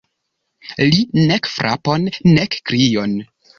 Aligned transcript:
Li: 0.93 1.01
nek 1.27 1.51
frapon, 1.57 2.09
nek 2.39 2.61
krion. 2.73 3.17